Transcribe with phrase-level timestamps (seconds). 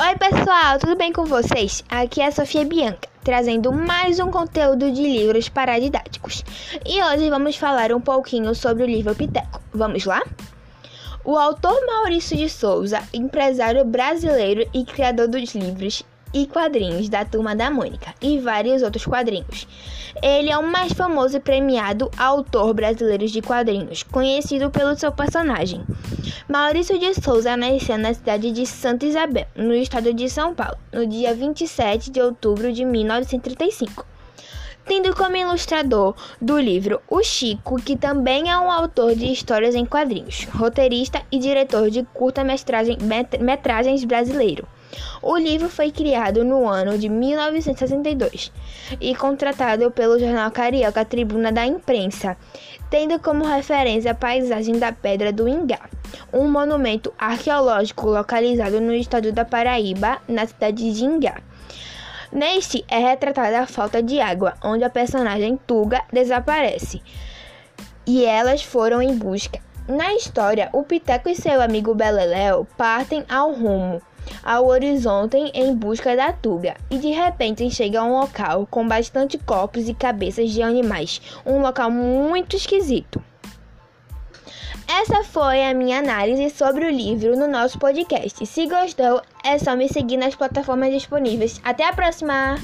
[0.00, 1.82] Oi, pessoal, tudo bem com vocês?
[1.88, 6.44] Aqui é a Sofia Bianca, trazendo mais um conteúdo de livros paradidáticos.
[6.86, 9.60] E hoje vamos falar um pouquinho sobre o livro Piteco.
[9.74, 10.22] Vamos lá?
[11.24, 17.54] O autor Maurício de Souza, empresário brasileiro e criador dos livros e quadrinhos da Turma
[17.54, 19.66] da Mônica e vários outros quadrinhos.
[20.22, 25.84] Ele é o mais famoso e premiado autor brasileiro de quadrinhos, conhecido pelo seu personagem.
[26.48, 31.06] Maurício de Souza nasceu na cidade de Santa Isabel, no estado de São Paulo, no
[31.06, 34.04] dia 27 de outubro de 1935
[34.88, 39.84] tendo como ilustrador do livro o Chico, que também é um autor de histórias em
[39.84, 44.66] quadrinhos, roteirista e diretor de curta-metragens brasileiro.
[45.20, 48.52] O livro foi criado no ano de 1962
[49.00, 52.36] e contratado pelo jornal carioca Tribuna da Imprensa,
[52.90, 55.88] tendo como referência a paisagem da Pedra do Ingá,
[56.32, 61.42] um monumento arqueológico localizado no estado da Paraíba, na cidade de Ingá.
[62.30, 67.02] Neste é retratada a falta de água, onde a personagem Tuga desaparece.
[68.06, 69.67] E elas foram em busca.
[69.88, 74.02] Na história, o Piteco e seu amigo Beleléu partem ao rumo
[74.42, 79.38] ao horizonte em busca da Tuga e de repente chega a um local com bastante
[79.38, 83.22] corpos e cabeças de animais, um local muito esquisito.
[84.86, 88.44] Essa foi a minha análise sobre o livro no nosso podcast.
[88.46, 91.60] Se gostou, é só me seguir nas plataformas disponíveis.
[91.62, 92.56] Até a próxima!